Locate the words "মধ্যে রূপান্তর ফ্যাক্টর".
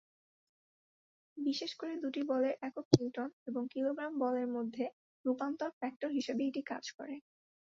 4.55-6.09